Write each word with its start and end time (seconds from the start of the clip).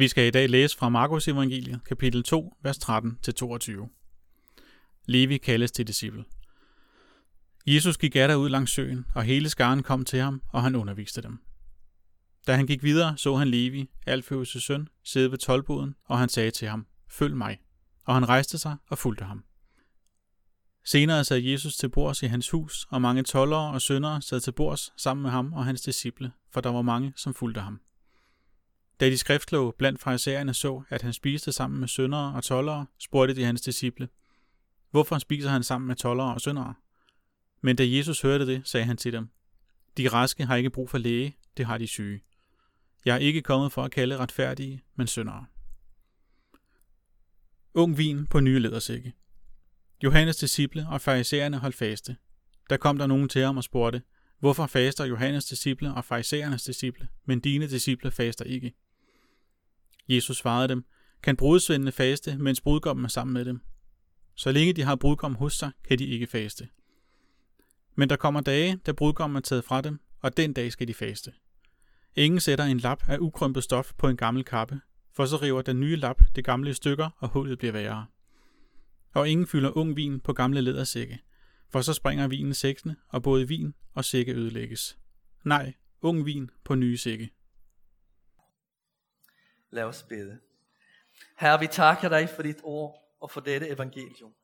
Vi 0.00 0.08
skal 0.08 0.26
i 0.26 0.30
dag 0.30 0.50
læse 0.50 0.76
fra 0.76 0.88
Markus 0.88 1.28
evangeliet, 1.28 1.84
kapitel 1.84 2.22
2, 2.22 2.56
vers 2.62 2.78
13-22. 2.78 5.04
Levi 5.06 5.38
kaldes 5.38 5.72
til 5.72 5.86
disciple. 5.86 6.24
Jesus 7.66 7.96
gik 7.96 8.16
af 8.16 8.34
ud 8.34 8.48
langs 8.48 8.72
søen, 8.72 9.06
og 9.14 9.22
hele 9.22 9.48
skaren 9.48 9.82
kom 9.82 10.04
til 10.04 10.18
ham, 10.18 10.42
og 10.48 10.62
han 10.62 10.74
underviste 10.74 11.22
dem. 11.22 11.38
Da 12.46 12.56
han 12.56 12.66
gik 12.66 12.82
videre, 12.82 13.16
så 13.16 13.36
han 13.36 13.48
Levi, 13.48 13.90
Alfeus' 14.08 14.60
søn, 14.60 14.88
sidde 15.04 15.30
ved 15.30 15.38
tolvboden, 15.38 15.94
og 16.04 16.18
han 16.18 16.28
sagde 16.28 16.50
til 16.50 16.68
ham, 16.68 16.86
følg 17.10 17.36
mig. 17.36 17.58
Og 18.04 18.14
han 18.14 18.28
rejste 18.28 18.58
sig 18.58 18.76
og 18.88 18.98
fulgte 18.98 19.24
ham. 19.24 19.44
Senere 20.84 21.24
sad 21.24 21.38
Jesus 21.38 21.76
til 21.76 21.88
bords 21.88 22.22
i 22.22 22.26
hans 22.26 22.50
hus, 22.50 22.86
og 22.90 23.02
mange 23.02 23.22
tollere 23.22 23.72
og 23.72 23.80
syndere 23.80 24.22
sad 24.22 24.40
til 24.40 24.52
bords 24.52 25.02
sammen 25.02 25.22
med 25.22 25.30
ham 25.30 25.52
og 25.52 25.64
hans 25.64 25.80
disciple, 25.80 26.32
for 26.52 26.60
der 26.60 26.70
var 26.70 26.82
mange, 26.82 27.12
som 27.16 27.34
fulgte 27.34 27.60
ham. 27.60 27.80
Da 29.00 29.10
de 29.10 29.18
skriftlåge 29.18 29.72
blandt 29.78 30.00
farisæerne 30.00 30.54
så, 30.54 30.82
at 30.88 31.02
han 31.02 31.12
spiste 31.12 31.52
sammen 31.52 31.80
med 31.80 31.88
syndere 31.88 32.34
og 32.34 32.44
tollere, 32.44 32.86
spurgte 32.98 33.36
de 33.36 33.44
hans 33.44 33.60
disciple, 33.60 34.08
hvorfor 34.90 35.18
spiser 35.18 35.50
han 35.50 35.62
sammen 35.62 35.88
med 35.88 35.96
tollere 35.96 36.34
og 36.34 36.40
syndere? 36.40 36.74
Men 37.60 37.76
da 37.76 37.84
Jesus 37.86 38.22
hørte 38.22 38.46
det, 38.46 38.68
sagde 38.68 38.86
han 38.86 38.96
til 38.96 39.12
dem, 39.12 39.28
de 39.96 40.08
raske 40.08 40.44
har 40.44 40.56
ikke 40.56 40.70
brug 40.70 40.90
for 40.90 40.98
læge, 40.98 41.36
det 41.56 41.66
har 41.66 41.78
de 41.78 41.86
syge. 41.86 42.22
Jeg 43.04 43.14
er 43.14 43.18
ikke 43.18 43.42
kommet 43.42 43.72
for 43.72 43.82
at 43.82 43.90
kalde 43.90 44.16
retfærdige, 44.16 44.82
men 44.96 45.06
syndere. 45.06 45.46
Ung 47.74 47.98
vin 47.98 48.26
på 48.26 48.40
nye 48.40 48.58
ledersække. 48.58 49.12
Johannes 50.04 50.36
disciple 50.36 50.86
og 50.88 51.00
farisæerne 51.00 51.58
holdt 51.58 51.76
faste. 51.76 52.16
Der 52.70 52.76
kom 52.76 52.98
der 52.98 53.06
nogen 53.06 53.28
til 53.28 53.42
ham 53.42 53.56
og 53.56 53.64
spurgte, 53.64 54.02
hvorfor 54.38 54.66
faster 54.66 55.04
Johannes 55.04 55.44
disciple 55.44 55.94
og 55.94 56.04
farisæernes 56.04 56.62
disciple, 56.62 57.08
men 57.24 57.40
dine 57.40 57.66
disciple 57.66 58.10
faster 58.10 58.44
ikke? 58.44 58.74
Jesus 60.08 60.36
svarede 60.36 60.68
dem, 60.68 60.84
kan 61.22 61.36
brudsvendene 61.36 61.92
faste, 61.92 62.36
mens 62.38 62.60
brudgommen 62.60 63.04
er 63.04 63.08
sammen 63.08 63.34
med 63.34 63.44
dem? 63.44 63.60
Så 64.34 64.52
længe 64.52 64.72
de 64.72 64.82
har 64.82 64.96
brudgommen 64.96 65.38
hos 65.38 65.52
sig, 65.52 65.70
kan 65.88 65.98
de 65.98 66.06
ikke 66.06 66.26
faste. 66.26 66.68
Men 67.94 68.10
der 68.10 68.16
kommer 68.16 68.40
dage, 68.40 68.76
da 68.86 68.92
brudgommen 68.92 69.36
er 69.36 69.40
taget 69.40 69.64
fra 69.64 69.80
dem, 69.80 70.00
og 70.20 70.36
den 70.36 70.52
dag 70.52 70.72
skal 70.72 70.88
de 70.88 70.94
faste. 70.94 71.32
Ingen 72.16 72.40
sætter 72.40 72.64
en 72.64 72.78
lap 72.78 73.02
af 73.08 73.18
ukrømpet 73.18 73.64
stof 73.64 73.92
på 73.98 74.08
en 74.08 74.16
gammel 74.16 74.44
kappe, 74.44 74.80
for 75.12 75.24
så 75.26 75.36
river 75.36 75.62
den 75.62 75.80
nye 75.80 75.96
lap 75.96 76.22
det 76.36 76.44
gamle 76.44 76.70
i 76.70 76.74
stykker, 76.74 77.10
og 77.18 77.28
hullet 77.28 77.58
bliver 77.58 77.72
værre. 77.72 78.06
Og 79.12 79.28
ingen 79.28 79.46
fylder 79.46 79.76
ung 79.76 79.96
vin 79.96 80.20
på 80.20 80.32
gamle 80.32 80.60
lædersække, 80.60 81.18
for 81.70 81.80
så 81.80 81.92
springer 81.92 82.28
vinen 82.28 82.54
sækkene, 82.54 82.96
og 83.08 83.22
både 83.22 83.48
vin 83.48 83.74
og 83.94 84.04
sække 84.04 84.34
ødelægges. 84.34 84.98
Nej, 85.44 85.72
ung 86.00 86.26
vin 86.26 86.50
på 86.64 86.74
nye 86.74 86.96
sække. 86.96 87.30
Lad 89.70 89.84
os 89.84 90.02
bede. 90.02 90.40
Herre, 91.36 91.60
vi 91.60 91.66
takker 91.66 92.08
dig 92.08 92.28
for 92.28 92.42
dit 92.42 92.60
ord 92.62 93.16
og 93.20 93.30
for 93.30 93.40
dette 93.40 93.68
evangelium. 93.68 94.34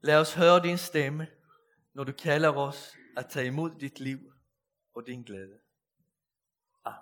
Lad 0.00 0.16
os 0.16 0.34
høre 0.34 0.62
din 0.62 0.78
stemme, 0.78 1.28
når 1.94 2.04
du 2.04 2.12
kalder 2.12 2.56
os 2.56 2.96
at 3.16 3.26
tage 3.26 3.46
imod 3.46 3.70
dit 3.70 4.00
liv 4.00 4.32
og 4.94 5.06
din 5.06 5.22
glæde. 5.22 5.58
Amen. 6.84 6.98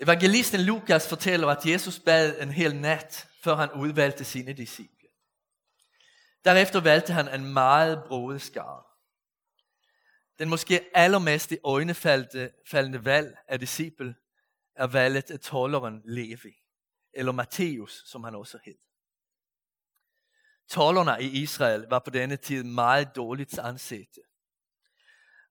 Evangelisten 0.00 0.60
Lukas 0.60 1.08
fortæller, 1.08 1.48
at 1.48 1.66
Jesus 1.66 1.98
bad 1.98 2.42
en 2.42 2.52
hel 2.52 2.76
nat, 2.76 3.28
før 3.42 3.54
han 3.54 3.72
udvalgte 3.72 4.24
sine 4.24 4.52
disciple. 4.52 5.08
Derefter 6.44 6.80
valgte 6.80 7.12
han 7.12 7.40
en 7.40 7.52
meget 7.52 8.04
broet 8.08 8.42
skare. 8.42 8.89
Den 10.40 10.48
måske 10.48 10.90
allermest 10.94 11.52
i 11.52 11.58
øjnefaldende 11.64 13.04
valg 13.04 13.36
af 13.48 13.60
disciple 13.60 14.14
er 14.76 14.86
valget 14.86 15.30
af 15.30 15.40
tolleren 15.40 16.02
Levi, 16.04 16.54
eller 17.14 17.32
Matthæus, 17.32 18.02
som 18.06 18.24
han 18.24 18.34
også 18.34 18.58
hed. 18.64 18.78
Tollerne 20.68 21.22
i 21.22 21.42
Israel 21.42 21.86
var 21.90 21.98
på 21.98 22.10
denne 22.10 22.36
tid 22.36 22.62
meget 22.62 23.16
dårligt 23.16 23.58
ansete. 23.58 24.20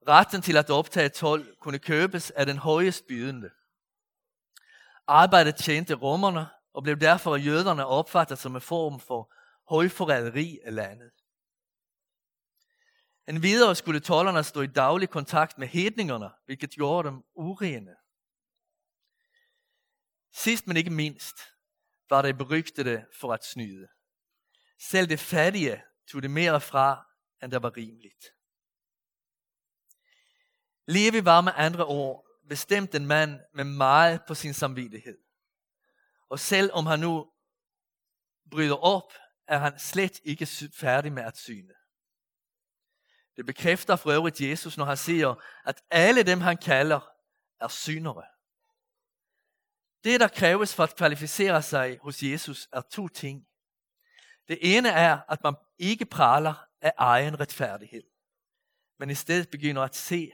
Retten 0.08 0.42
til 0.42 0.58
at 0.58 0.70
optage 0.70 1.10
tolv 1.10 1.56
kunne 1.62 1.80
købes 1.80 2.32
af 2.32 2.46
den 2.46 2.58
højest 2.58 3.08
bydende. 3.08 3.50
Arbejdet 5.08 5.56
tjente 5.56 5.94
romerne 5.94 6.48
og 6.74 6.84
blev 6.84 6.98
derfor 6.98 7.36
af 7.36 7.46
jøderne 7.46 7.86
opfattet 7.86 8.40
som 8.40 8.56
en 8.56 8.62
form 8.62 9.00
for 9.00 9.34
højforræderi 9.70 10.60
af 10.64 10.76
landet. 10.76 11.12
En 13.30 13.42
videre 13.44 13.76
skulle 13.76 14.00
tollerne 14.00 14.44
stå 14.44 14.62
i 14.62 14.68
daglig 14.68 15.10
kontakt 15.10 15.58
med 15.58 15.68
hedningerne, 15.68 16.30
hvilket 16.46 16.70
gjorde 16.70 17.08
dem 17.08 17.24
urene. 17.36 17.96
Sidst 20.34 20.68
men 20.68 20.78
ikke 20.78 20.90
mindst 20.90 21.36
var 22.10 22.22
det 22.22 22.38
berygtede 22.38 23.06
for 23.20 23.34
at 23.34 23.46
snyde. 23.46 23.88
Selv 24.80 25.10
det 25.10 25.20
fattige 25.20 25.84
tog 26.12 26.22
det 26.22 26.32
mere 26.32 26.62
fra, 26.62 27.06
end 27.44 27.52
der 27.52 27.60
var 27.60 27.78
rimeligt. 27.78 28.26
Levi 30.88 31.26
var 31.26 31.42
med 31.42 31.52
andre 31.56 31.86
ord 31.86 32.26
bestemt 32.50 32.96
en 32.96 33.06
mand 33.06 33.40
med 33.54 33.64
meget 33.64 34.22
på 34.28 34.34
sin 34.34 34.54
samvittighed. 34.54 35.18
Og 36.30 36.40
selv 36.40 36.72
om 36.74 36.86
han 36.86 37.00
nu 37.00 37.32
bryder 38.52 38.76
op, 38.76 39.14
er 39.48 39.58
han 39.58 39.80
slet 39.80 40.20
ikke 40.24 40.46
færdig 40.74 41.14
med 41.14 41.24
at 41.24 41.38
syne. 41.38 41.79
Det 43.40 43.46
bekræfter 43.46 43.96
for 43.96 44.12
øvrigt 44.12 44.42
Jesus, 44.42 44.78
når 44.78 44.86
han 44.86 44.98
siger, 44.98 45.36
at 45.66 45.84
alle 45.90 46.24
dem, 46.24 46.42
han 46.42 46.58
kalder, 46.58 47.12
er 47.60 47.68
synere. 47.68 48.26
Det, 50.04 50.20
der 50.20 50.28
kræves 50.28 50.76
for 50.76 50.84
at 50.84 50.96
kvalificere 50.96 51.64
sig 51.64 52.00
hos 52.02 52.24
Jesus, 52.24 52.70
er 52.74 52.82
to 52.82 53.08
ting. 53.08 53.48
Det 54.48 54.78
ene 54.78 54.90
er, 54.90 55.20
at 55.30 55.44
man 55.44 55.56
ikke 55.78 56.06
praler 56.06 56.68
af 56.82 56.94
egen 56.98 57.40
retfærdighed, 57.40 58.04
men 58.98 59.10
i 59.10 59.16
stedet 59.16 59.50
begynder 59.50 59.82
at 59.82 59.96
se, 59.96 60.32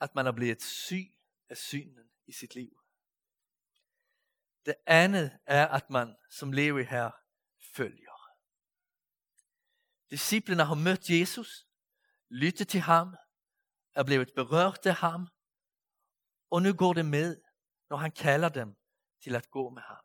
at 0.00 0.14
man 0.14 0.26
er 0.26 0.32
blevet 0.32 0.62
syg 0.62 1.14
af 1.48 1.56
synden 1.56 2.10
i 2.26 2.32
sit 2.32 2.54
liv. 2.54 2.80
Det 4.66 4.74
andet 4.86 5.38
er, 5.46 5.66
at 5.68 5.90
man 5.90 6.16
som 6.30 6.52
lever 6.52 6.82
her 6.82 7.10
følger. 7.74 8.30
Disciplene 10.10 10.64
har 10.64 10.74
mødt 10.74 11.10
Jesus, 11.10 11.66
lyttet 12.30 12.68
til 12.68 12.80
ham, 12.80 13.16
er 13.94 14.02
blevet 14.02 14.30
berørt 14.36 14.86
af 14.86 14.94
ham, 14.94 15.28
og 16.50 16.62
nu 16.62 16.72
går 16.72 16.92
det 16.92 17.06
med, 17.06 17.40
når 17.90 17.96
han 17.96 18.12
kalder 18.12 18.48
dem 18.48 18.76
til 19.22 19.36
at 19.36 19.50
gå 19.50 19.70
med 19.70 19.82
ham. 19.82 20.04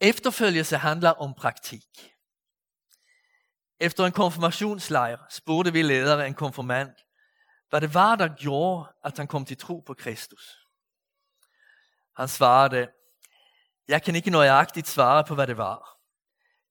Efterfølgelse 0.00 0.76
handler 0.76 1.10
om 1.10 1.34
praktik. 1.34 2.12
Efter 3.80 4.04
en 4.04 4.12
konfirmationslejr 4.12 5.26
spurgte 5.30 5.72
vi 5.72 5.82
ledere 5.82 6.26
en 6.26 6.34
konfirmand, 6.34 6.90
hvad 7.68 7.80
det 7.80 7.94
var, 7.94 8.16
der 8.16 8.36
gjorde, 8.36 8.92
at 9.04 9.16
han 9.16 9.26
kom 9.26 9.44
til 9.44 9.58
tro 9.58 9.80
på 9.80 9.94
Kristus. 9.94 10.56
Han 12.16 12.28
svarede, 12.28 12.88
jeg 13.88 14.02
kan 14.02 14.16
ikke 14.16 14.30
nøjagtigt 14.30 14.88
svare 14.88 15.24
på, 15.24 15.34
hvad 15.34 15.46
det 15.46 15.56
var. 15.56 15.98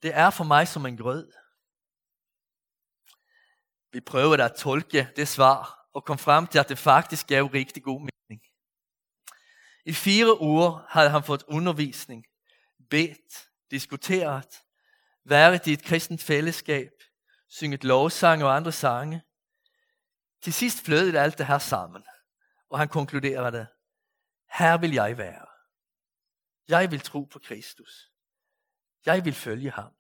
Det 0.01 0.15
er 0.15 0.29
for 0.29 0.44
mig 0.44 0.67
som 0.67 0.85
en 0.85 0.97
grød. 0.97 1.31
Vi 3.95 4.00
prøvede 4.00 4.44
at 4.44 4.56
tolke 4.56 5.09
det 5.16 5.28
svar 5.28 5.88
og 5.94 6.06
kom 6.06 6.17
frem 6.17 6.47
til, 6.47 6.59
at 6.59 6.69
det 6.69 6.78
faktisk 6.78 7.28
gav 7.28 7.45
rigtig 7.45 7.83
god 7.83 8.00
mening. 8.00 8.41
I 9.85 9.94
fire 9.94 10.41
uger 10.41 10.85
havde 10.89 11.09
han 11.09 11.23
fået 11.23 11.44
undervisning, 11.47 12.25
bedt, 12.89 13.50
diskuteret, 13.72 14.63
været 15.25 15.67
i 15.67 15.73
et 15.73 15.83
kristent 15.83 16.23
fællesskab, 16.23 16.91
synget 17.50 17.83
lovsange 17.83 18.45
og 18.45 18.56
andre 18.56 18.71
sange. 18.71 19.21
Til 20.42 20.53
sidst 20.53 20.86
flød 20.86 21.15
alt 21.15 21.38
det 21.38 21.45
her 21.45 21.59
sammen, 21.59 22.03
og 22.69 22.80
han 22.80 22.88
konkluderede, 22.88 23.68
her 24.51 24.77
vil 24.77 24.94
jeg 24.94 25.18
være. 25.18 25.45
Jeg 26.68 26.92
vil 26.92 27.00
tro 27.00 27.24
på 27.24 27.39
Kristus. 27.39 28.12
Jeg 29.06 29.25
vil 29.25 29.33
følge 29.33 29.71
ham. 29.71 29.94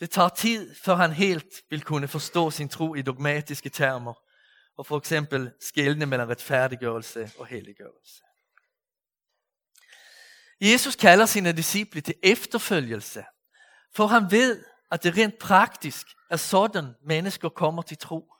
Det 0.00 0.10
tager 0.10 0.28
tid, 0.28 0.74
før 0.74 0.94
han 0.94 1.12
helt 1.12 1.62
vil 1.70 1.82
kunne 1.82 2.08
forstå 2.08 2.50
sin 2.50 2.68
tro 2.68 2.94
i 2.94 3.02
dogmatiske 3.02 3.68
termer, 3.68 4.14
og 4.76 4.86
for 4.86 4.98
eksempel 4.98 5.52
skældne 5.60 6.06
mellem 6.06 6.28
retfærdiggørelse 6.28 7.30
og 7.38 7.46
helliggørelse. 7.46 8.22
Jesus 10.60 10.96
kalder 10.96 11.26
sine 11.26 11.52
disciple 11.52 12.00
til 12.00 12.14
efterfølgelse, 12.22 13.24
for 13.94 14.06
han 14.06 14.30
ved, 14.30 14.64
at 14.90 15.02
det 15.02 15.16
rent 15.16 15.38
praktisk 15.38 16.06
er 16.30 16.36
sådan, 16.36 16.94
mennesker 17.06 17.48
kommer 17.48 17.82
til 17.82 17.98
tro. 17.98 18.32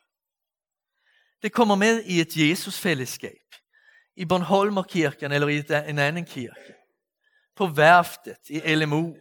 Det 1.43 1.53
kommer 1.53 1.75
med 1.75 2.03
i 2.03 2.21
et 2.21 2.37
Jesusfællesskab, 2.37 3.45
i 4.17 4.25
Bornholmerkirken 4.25 5.33
eller 5.33 5.49
i 5.49 5.89
en 5.89 5.99
anden 5.99 6.25
kirke, 6.25 6.75
på 7.57 7.67
værftet, 7.67 8.37
i 8.49 8.75
LMU, 8.75 9.17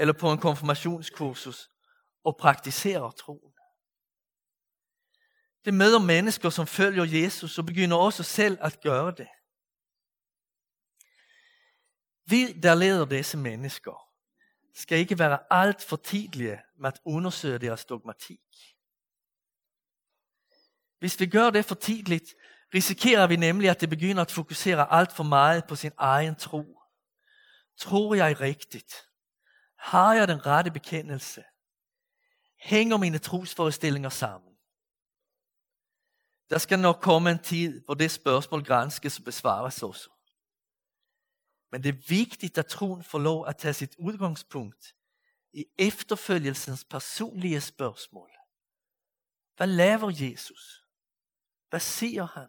eller 0.00 0.12
på 0.12 0.32
en 0.32 0.38
konfirmationskursus 0.38 1.70
og 2.24 2.36
praktiserer 2.36 3.10
troen. 3.10 3.52
Det 5.64 5.74
møder 5.74 5.98
mennesker, 5.98 6.50
som 6.50 6.66
følger 6.66 7.04
Jesus 7.04 7.58
og 7.58 7.66
begynder 7.66 7.96
også 7.96 8.22
selv 8.22 8.58
at 8.60 8.80
gøre 8.82 9.10
det. 9.10 9.28
Vi, 12.26 12.52
der 12.52 12.74
leder 12.74 13.04
disse 13.04 13.38
mennesker, 13.38 14.06
skal 14.74 14.98
ikke 14.98 15.18
være 15.18 15.38
alt 15.50 15.82
for 15.82 15.96
tidlige 15.96 16.60
med 16.78 16.88
at 16.88 17.00
undersøge 17.04 17.58
deres 17.58 17.84
dogmatik. 17.84 18.40
Hvis 20.98 21.20
vi 21.20 21.26
gør 21.26 21.50
det 21.50 21.64
for 21.64 21.74
tidligt, 21.74 22.34
risikerer 22.74 23.26
vi 23.26 23.36
nemlig, 23.36 23.70
at 23.70 23.80
det 23.80 23.90
begynder 23.90 24.22
at 24.22 24.30
fokusere 24.30 24.92
alt 24.92 25.12
for 25.12 25.24
meget 25.24 25.64
på 25.68 25.76
sin 25.76 25.92
egen 25.96 26.34
tro. 26.34 26.80
Tror 27.78 28.14
jeg 28.14 28.40
rigtigt? 28.40 29.09
Har 29.80 30.14
jeg 30.14 30.28
den 30.28 30.46
rette 30.46 30.70
bekendelse? 30.70 31.44
Hænger 32.62 32.96
mine 32.96 33.18
trosforestillinger 33.18 34.08
sammen? 34.08 34.56
Der 36.50 36.58
skal 36.58 36.78
nok 36.78 37.00
komme 37.02 37.30
en 37.30 37.38
tid, 37.38 37.84
hvor 37.84 37.94
det 37.94 38.10
spørgsmål 38.10 38.64
granskes 38.64 39.18
og 39.18 39.24
besvares 39.24 39.82
også. 39.82 40.10
Men 41.72 41.82
det 41.82 41.88
er 41.88 42.08
vigtigt, 42.08 42.58
at 42.58 42.66
troen 42.66 43.04
får 43.04 43.18
lov 43.18 43.46
at 43.46 43.56
tage 43.56 43.74
sit 43.74 43.96
udgangspunkt 43.98 44.94
i 45.52 45.64
efterfølgelsens 45.78 46.84
personlige 46.84 47.60
spørgsmål. 47.60 48.30
Hvad 49.56 49.66
laver 49.66 50.10
Jesus? 50.30 50.84
Hvad 51.68 51.80
siger 51.80 52.26
han? 52.26 52.48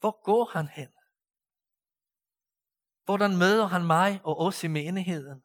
Hvor 0.00 0.22
går 0.24 0.44
han 0.44 0.68
hen? 0.68 0.92
Hvordan 3.04 3.36
møder 3.36 3.66
han 3.66 3.86
mig 3.86 4.20
og 4.24 4.40
os 4.40 4.64
i 4.64 4.68
menigheden? 4.68 5.43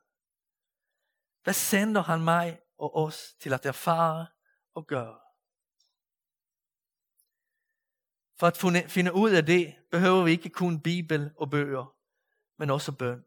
Hvad 1.43 1.53
sender 1.53 2.01
han 2.01 2.21
mig 2.21 2.59
og 2.77 2.95
os 2.95 3.35
til 3.39 3.53
at 3.53 3.65
erfare 3.65 4.27
og 4.73 4.87
gøre? 4.87 5.19
For 8.39 8.47
at 8.47 8.91
finde 8.91 9.13
ud 9.13 9.31
af 9.31 9.45
det, 9.45 9.75
behøver 9.91 10.23
vi 10.23 10.31
ikke 10.31 10.49
kun 10.49 10.81
Bibel 10.81 11.31
og 11.35 11.49
bøger, 11.49 11.95
men 12.57 12.69
også 12.69 12.91
bøn. 12.91 13.25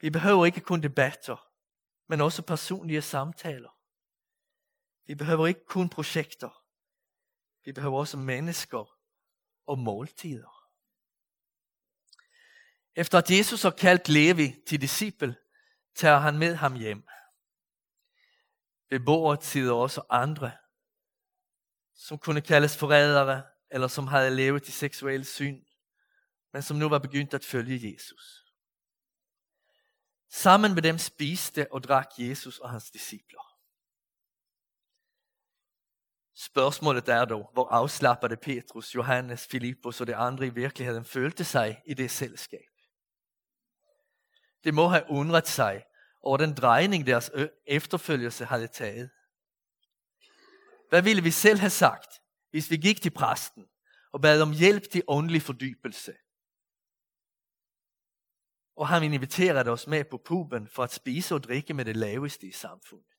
Vi 0.00 0.10
behøver 0.10 0.46
ikke 0.46 0.60
kun 0.60 0.82
debatter, 0.82 1.48
men 2.06 2.20
også 2.20 2.42
personlige 2.42 3.02
samtaler. 3.02 3.78
Vi 5.06 5.14
behøver 5.14 5.46
ikke 5.46 5.64
kun 5.66 5.88
projekter. 5.88 6.62
Vi 7.64 7.72
behøver 7.72 7.98
også 7.98 8.16
mennesker 8.16 8.98
og 9.66 9.78
måltider. 9.78 10.70
Efter 12.94 13.18
at 13.18 13.30
Jesus 13.30 13.62
har 13.62 13.70
kaldt 13.70 14.08
Levi 14.08 14.56
til 14.66 14.80
disciple, 14.80 15.36
tager 15.96 16.18
han 16.18 16.38
med 16.38 16.54
ham 16.54 16.74
hjem. 16.74 17.04
Beboere 18.90 19.36
tider 19.36 19.74
også 19.74 20.02
andre, 20.10 20.52
som 21.94 22.18
kunne 22.18 22.40
kaldes 22.40 22.76
forrædere, 22.76 23.42
eller 23.70 23.88
som 23.88 24.06
havde 24.06 24.36
levet 24.36 24.68
i 24.68 24.70
seksuel 24.70 25.24
syn, 25.24 25.64
men 26.52 26.62
som 26.62 26.76
nu 26.76 26.88
var 26.88 26.98
begyndt 26.98 27.34
at 27.34 27.44
følge 27.44 27.92
Jesus. 27.92 28.42
Sammen 30.30 30.74
med 30.74 30.82
dem 30.82 30.98
spiste 30.98 31.72
og 31.72 31.82
drak 31.82 32.08
Jesus 32.18 32.58
og 32.58 32.70
hans 32.70 32.90
discipler. 32.90 33.46
Spørgsmålet 36.34 37.08
er 37.08 37.24
dog, 37.24 37.50
hvor 37.52 37.68
afslappede 37.68 38.36
Petrus, 38.36 38.94
Johannes, 38.94 39.46
Filippus 39.46 40.00
og 40.00 40.06
de 40.06 40.16
andre 40.16 40.46
i 40.46 40.50
virkeligheden 40.50 41.04
følte 41.04 41.44
sig 41.44 41.82
i 41.86 41.94
det 41.94 42.10
selskab. 42.10 42.75
Det 44.66 44.74
må 44.74 44.88
have 44.88 45.04
undret 45.08 45.48
sig 45.48 45.84
over 46.22 46.36
den 46.36 46.54
drejning, 46.54 47.06
deres 47.06 47.30
efterfølgelse 47.66 48.44
havde 48.44 48.68
taget. 48.68 49.10
Hvad 50.88 51.02
ville 51.02 51.22
vi 51.22 51.30
selv 51.30 51.58
have 51.58 51.70
sagt, 51.70 52.20
hvis 52.50 52.70
vi 52.70 52.76
gik 52.76 53.02
til 53.02 53.10
præsten 53.10 53.64
og 54.12 54.20
bad 54.20 54.42
om 54.42 54.52
hjælp 54.52 54.90
til 54.90 55.02
åndelig 55.08 55.42
fordybelse? 55.42 56.14
Og 58.76 58.88
han 58.88 59.02
inviterede 59.02 59.70
os 59.70 59.86
med 59.86 60.04
på 60.04 60.20
puben 60.24 60.68
for 60.68 60.82
at 60.82 60.92
spise 60.92 61.34
og 61.34 61.42
drikke 61.42 61.74
med 61.74 61.84
det 61.84 61.96
laveste 61.96 62.46
i 62.46 62.52
samfundet. 62.52 63.16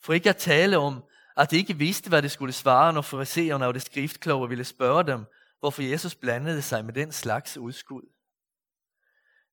For 0.00 0.12
ikke 0.12 0.30
at 0.30 0.36
tale 0.36 0.78
om, 0.78 1.04
at 1.36 1.50
de 1.50 1.56
ikke 1.56 1.76
vidste, 1.76 2.08
hvad 2.08 2.22
det 2.22 2.30
skulle 2.30 2.52
svare, 2.52 2.92
når 2.92 3.02
fariseerne 3.02 3.66
og 3.66 3.74
det 3.74 3.82
skriftkloge 3.82 4.48
ville 4.48 4.64
spørge 4.64 5.04
dem, 5.04 5.24
hvorfor 5.60 5.82
Jesus 5.82 6.14
blandede 6.14 6.62
sig 6.62 6.84
med 6.84 6.94
den 6.94 7.12
slags 7.12 7.56
udskud. 7.56 8.21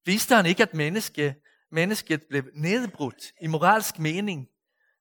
Viste 0.05 0.35
han 0.35 0.45
ikke, 0.45 0.63
at 0.63 0.73
menneske, 0.73 1.35
mennesket 1.71 2.23
blev 2.29 2.43
nedbrudt 2.53 3.33
i 3.41 3.47
moralsk 3.47 3.99
mening 3.99 4.49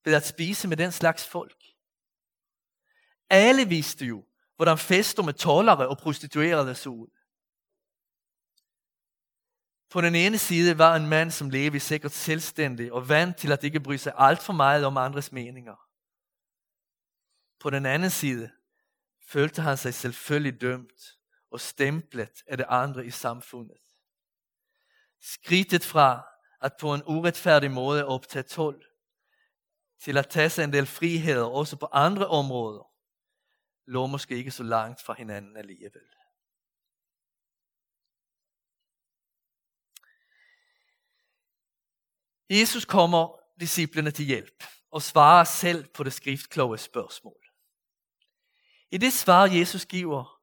ved 0.05 0.15
at 0.15 0.27
spise 0.27 0.69
med 0.69 0.77
den 0.77 0.93
slags 0.93 1.27
folk? 1.27 1.65
Alle 3.31 3.69
vidste 3.69 4.07
jo, 4.07 4.25
hvordan 4.57 4.79
fester 4.79 5.23
med 5.23 5.33
tollere 5.33 5.89
og 5.89 5.99
prostituerede 5.99 6.75
så 6.75 6.91
ud. 6.91 7.09
På 9.91 10.01
den 10.01 10.15
ene 10.15 10.39
side 10.39 10.79
var 10.79 10.97
en 10.97 11.07
mand, 11.07 11.31
som 11.31 11.51
levede 11.51 11.81
sikkert 11.81 12.13
selvstændig 12.13 12.93
og 12.93 13.09
vant 13.09 13.37
til 13.37 13.53
at 13.53 13.65
ikke 13.65 13.81
bry 13.81 13.97
sig 13.97 14.13
alt 14.17 14.43
for 14.43 14.53
meget 14.53 14.85
om 14.85 14.97
andres 14.97 15.33
meninger. 15.33 15.77
På 17.61 17.71
den 17.71 17.87
anden 17.87 18.11
side 18.11 18.51
følte 19.29 19.63
han 19.63 19.77
sig 19.77 19.95
selvfølgelig 19.95 20.61
dømt 20.61 21.19
og 21.51 21.61
stemplet 21.61 22.43
af 22.47 22.57
det 22.57 22.67
andre 22.69 23.07
i 23.07 23.11
samfundet. 23.11 23.88
Skridtet 25.21 25.85
fra 25.85 26.29
at 26.61 26.73
på 26.81 26.95
en 26.95 27.03
uretfærdig 27.07 27.71
måde 27.71 28.07
optage 28.07 28.43
tolv, 28.43 28.85
til 30.01 30.19
at 30.19 30.29
tage 30.29 30.51
sig 30.51 30.65
en 30.65 30.73
del 30.73 30.87
friheder 30.87 31.45
også 31.45 31.77
på 31.77 31.89
andre 31.93 32.27
områder, 32.27 32.93
lå 33.87 34.07
måske 34.07 34.37
ikke 34.37 34.51
så 34.51 34.63
langt 34.63 35.03
fra 35.03 35.15
hinanden 35.15 35.57
alligevel. 35.57 36.03
Jesus 42.51 42.85
kommer 42.85 43.41
disciplene 43.61 44.11
til 44.11 44.25
hjælp 44.25 44.65
og 44.91 45.03
svarer 45.03 45.45
selv 45.45 45.89
på 45.95 46.05
det 46.05 46.13
skriftkloge 46.13 46.79
spørgsmål. 46.79 47.49
I 48.91 48.99
det 48.99 49.13
svar 49.13 49.47
Jesus 49.47 49.87
giver 49.87 50.41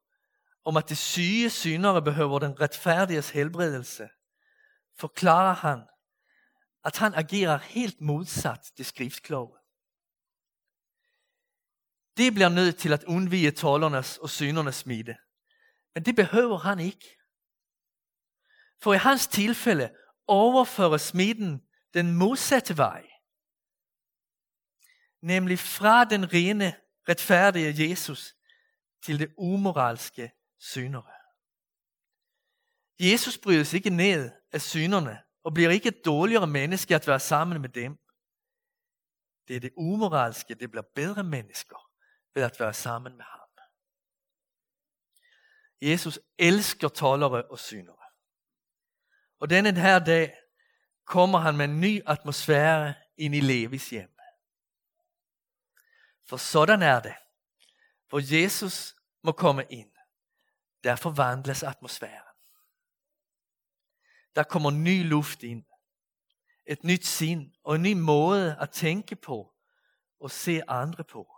om 0.64 0.76
at 0.76 0.88
de 0.88 0.96
syge 0.96 1.50
syndere 1.50 2.02
behøver 2.02 2.38
den 2.38 2.60
retfærdiges 2.60 3.30
helbredelse, 3.30 4.08
forklarer 4.98 5.54
han, 5.54 5.82
at 6.84 6.96
han 6.96 7.14
agerer 7.14 7.58
helt 7.58 8.00
modsat 8.00 8.72
det 8.78 8.86
skriftkloge. 8.86 9.58
Det 12.16 12.34
bliver 12.34 12.48
nødt 12.48 12.76
til 12.78 12.92
at 12.92 13.04
undvige 13.04 13.50
talernes 13.50 14.18
og 14.18 14.30
synernes 14.30 14.76
smide. 14.76 15.16
Men 15.94 16.04
det 16.04 16.16
behøver 16.16 16.58
han 16.58 16.80
ikke. 16.80 17.18
For 18.82 18.94
i 18.94 18.96
hans 18.96 19.26
tilfælde 19.26 19.94
overfører 20.26 20.96
smiden 20.96 21.62
den 21.94 22.16
modsatte 22.16 22.76
vej. 22.76 23.10
Nemlig 25.20 25.58
fra 25.58 26.04
den 26.04 26.32
rene, 26.32 26.76
retfærdige 27.08 27.88
Jesus 27.90 28.34
til 29.02 29.18
det 29.18 29.34
umoralske 29.38 30.32
syndere. 30.58 31.12
Jesus 33.00 33.38
bryder 33.38 33.64
sig 33.64 33.76
ikke 33.76 33.90
ned 33.90 34.30
af 34.56 34.62
synderne 34.62 35.22
og 35.44 35.54
bliver 35.54 35.70
ikke 35.70 35.88
et 35.88 36.04
dårligere 36.04 36.46
menneske 36.46 36.94
at 36.94 37.06
være 37.06 37.20
sammen 37.20 37.60
med 37.60 37.68
dem. 37.68 37.98
Det 39.48 39.56
er 39.56 39.60
det 39.60 39.72
umoralske, 39.76 40.54
det 40.54 40.70
bliver 40.70 40.84
bedre 40.94 41.24
mennesker 41.24 41.90
ved 42.34 42.42
at 42.42 42.60
være 42.60 42.74
sammen 42.74 43.16
med 43.16 43.24
ham. 43.24 43.40
Jesus 45.82 46.20
elsker 46.38 46.88
tollere 46.88 47.44
og 47.44 47.58
syndere. 47.58 48.06
Og 49.38 49.50
denne 49.50 49.80
her 49.80 49.98
dag 49.98 50.36
kommer 51.04 51.38
han 51.38 51.56
med 51.56 51.64
en 51.64 51.80
ny 51.80 52.02
atmosfære 52.06 52.94
ind 53.16 53.34
i 53.34 53.40
Levis 53.40 53.90
hjem. 53.90 54.16
For 56.28 56.36
sådan 56.36 56.82
er 56.82 57.00
det. 57.00 57.14
Hvor 58.08 58.34
Jesus 58.34 58.96
må 59.22 59.32
komme 59.32 59.64
ind, 59.70 59.92
der 60.84 60.96
forvandles 60.96 61.62
atmosfæren. 61.62 62.25
Der 64.36 64.44
kommer 64.44 64.70
ny 64.70 65.08
luft 65.08 65.42
ind. 65.42 65.64
Et 66.66 66.84
nyt 66.84 67.06
sind 67.06 67.52
og 67.64 67.74
en 67.74 67.82
ny 67.82 67.92
måde 67.92 68.56
at 68.60 68.70
tænke 68.70 69.16
på 69.16 69.52
og 70.20 70.30
se 70.30 70.62
andre 70.68 71.04
på. 71.04 71.32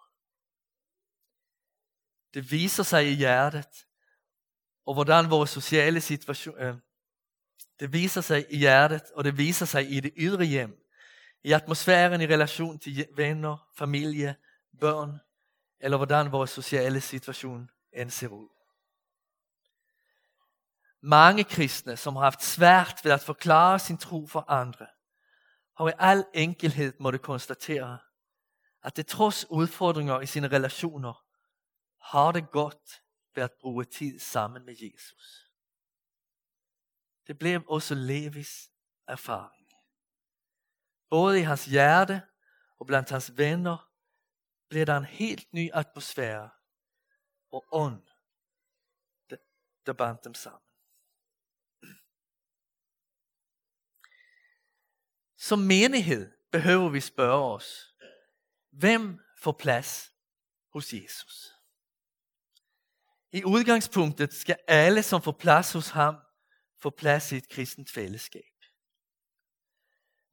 Det 2.34 2.50
viser 2.50 2.82
sig 2.82 3.10
i 3.10 3.14
hjertet, 3.14 3.86
og 4.86 4.94
hvordan 4.94 5.30
vores 5.30 5.50
sociale 5.50 6.00
situation, 6.00 6.58
øh, 6.58 6.76
det 7.80 7.92
viser 7.92 8.20
sig 8.20 8.46
i 8.50 8.56
hjertet, 8.56 9.02
og 9.14 9.24
det 9.24 9.38
viser 9.38 9.66
sig 9.66 9.90
i 9.90 10.00
det 10.00 10.12
ydre 10.16 10.44
hjem. 10.44 10.84
I 11.44 11.52
atmosfæren 11.52 12.20
i 12.20 12.26
relation 12.26 12.78
til 12.78 13.08
venner, 13.16 13.68
familie, 13.76 14.36
børn, 14.80 15.18
eller 15.80 15.96
hvordan 15.96 16.32
vores 16.32 16.50
sociale 16.50 17.00
situation 17.00 17.70
end 17.92 18.10
ser 18.10 18.28
ud. 18.28 18.57
Mange 21.00 21.44
kristne, 21.44 21.96
som 21.96 22.16
har 22.16 22.22
haft 22.22 22.42
svært 22.42 23.00
ved 23.04 23.12
at 23.12 23.20
forklare 23.20 23.78
sin 23.78 23.98
tro 23.98 24.26
for 24.26 24.50
andre, 24.50 24.86
har 25.76 25.88
i 25.88 25.92
al 25.98 26.24
enkelhed 26.34 26.92
måtte 27.00 27.18
konstatere, 27.18 27.98
at 28.82 28.96
det 28.96 29.06
trods 29.06 29.50
udfordringer 29.50 30.20
i 30.20 30.26
sine 30.26 30.48
relationer, 30.48 31.24
har 32.00 32.32
det 32.32 32.50
godt 32.50 33.02
ved 33.34 33.42
at 33.42 33.52
bruge 33.60 33.84
tid 33.84 34.18
sammen 34.18 34.64
med 34.64 34.74
Jesus. 34.82 35.52
Det 37.26 37.38
blev 37.38 37.62
også 37.68 37.94
Levis 37.94 38.70
erfaring. 39.08 39.68
Både 41.10 41.38
i 41.40 41.42
hans 41.42 41.64
hjerte 41.64 42.22
og 42.78 42.86
blandt 42.86 43.10
hans 43.10 43.36
venner 43.36 43.90
blev 44.68 44.86
der 44.86 44.96
en 44.96 45.04
helt 45.04 45.52
ny 45.52 45.70
atmosfære 45.72 46.50
og 47.52 47.66
ånd, 47.72 48.02
der 49.86 49.92
bandt 49.92 50.24
dem 50.24 50.34
sammen. 50.34 50.67
Som 55.38 55.59
menighed 55.59 56.30
behøver 56.52 56.88
vi 56.88 57.00
spørge 57.00 57.54
os, 57.54 57.95
hvem 58.71 59.18
får 59.42 59.52
plads 59.52 60.12
hos 60.73 60.92
Jesus? 60.92 61.52
I 63.33 63.45
udgangspunktet 63.45 64.35
skal 64.35 64.57
alle, 64.68 65.02
som 65.02 65.23
får 65.23 65.33
plads 65.33 65.73
hos 65.73 65.88
ham, 65.88 66.16
få 66.83 66.90
plads 66.90 67.33
i 67.33 67.37
et 67.37 67.49
kristent 67.49 67.90
fællesskab. 67.90 68.42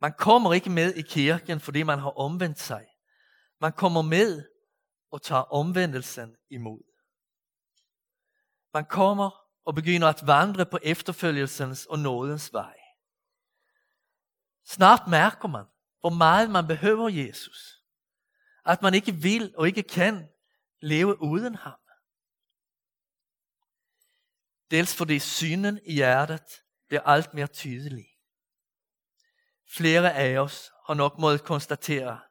Man 0.01 0.13
kommer 0.17 0.53
ikke 0.53 0.69
med 0.69 0.93
i 0.93 1.01
kirken, 1.01 1.59
fordi 1.59 1.83
man 1.83 1.99
har 1.99 2.09
omvendt 2.09 2.59
sig. 2.59 2.85
Man 3.61 3.73
kommer 3.73 4.01
med 4.01 4.43
og 5.11 5.21
tager 5.21 5.41
omvendelsen 5.41 6.35
imod. 6.49 6.83
Man 8.73 8.85
kommer 8.85 9.29
og 9.65 9.75
begynder 9.75 10.07
at 10.07 10.27
vandre 10.27 10.65
på 10.65 10.79
efterfølgelsens 10.83 11.85
og 11.85 11.99
nådens 11.99 12.53
vej. 12.53 12.84
Snart 14.65 15.07
mærker 15.07 15.47
man, 15.47 15.65
hvor 15.99 16.09
meget 16.09 16.49
man 16.49 16.67
behøver 16.67 17.09
Jesus. 17.09 17.83
At 18.65 18.81
man 18.81 18.93
ikke 18.93 19.11
vil 19.11 19.53
og 19.57 19.67
ikke 19.67 19.83
kan 19.83 20.29
leve 20.81 21.21
uden 21.21 21.55
ham. 21.55 21.79
Dels 24.71 24.95
fordi 24.95 25.19
synen 25.19 25.79
i 25.85 25.93
hjertet 25.93 26.63
bliver 26.87 27.01
alt 27.01 27.33
mere 27.33 27.47
tydelig. 27.47 28.05
Flere 29.75 30.13
af 30.13 30.37
os 30.37 30.71
har 30.87 30.93
nok 30.93 31.17
måttet 31.17 31.43
konstatere, 31.43 32.21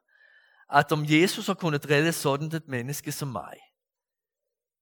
at 0.69 0.91
om 0.91 1.05
Jesus 1.05 1.47
har 1.47 1.53
kunnet 1.53 1.89
redde 1.89 2.13
sådan 2.13 2.47
et 2.47 2.67
menneske 2.67 3.11
som 3.11 3.27
mig, 3.27 3.57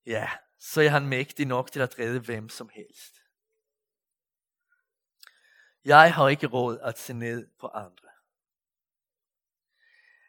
ja, 0.06 0.30
så 0.60 0.82
er 0.82 0.90
han 0.90 1.08
mægtig 1.08 1.46
nok 1.46 1.72
til 1.72 1.80
at 1.80 2.00
redde 2.00 2.20
hvem 2.20 2.50
som 2.50 2.70
helst. 2.74 3.23
Jeg 5.86 6.14
har 6.14 6.30
ikke 6.30 6.48
råd 6.48 6.80
at 6.80 7.00
se 7.00 7.14
ned 7.14 7.48
på 7.60 7.68
andre. 7.68 8.10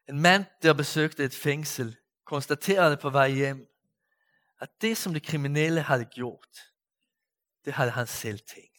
En 0.09 0.21
mand, 0.21 0.45
der 0.63 0.75
besøgte 0.75 1.25
et 1.25 1.35
fængsel, 1.35 1.97
konstaterede 2.25 2.97
på 2.97 3.11
vej 3.11 3.31
hjem, 3.31 3.69
at 4.61 4.71
det 4.81 4.97
som 4.97 5.15
de 5.15 5.21
kriminelle 5.21 5.83
havde 5.83 6.05
gjort, 6.05 6.59
det 7.65 7.73
havde 7.73 7.91
han 7.91 8.07
selv 8.07 8.39
tænkt. 8.39 8.75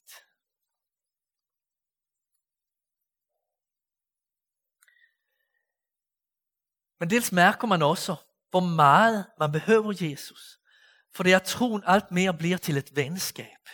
Men 7.00 7.10
dels 7.10 7.32
mærker 7.32 7.67
man 7.67 7.82
også, 7.82 8.15
hvor 8.50 8.60
meget 8.60 9.25
man 9.39 9.51
behøver 9.51 9.94
Jesus. 10.01 10.60
For 11.13 11.24
det 11.24 11.34
er 11.34 11.39
troen 11.39 11.84
alt 11.86 12.12
mere 12.12 12.34
bliver 12.38 12.58
til 12.58 12.77
et 12.77 12.96
venskab. 12.96 13.70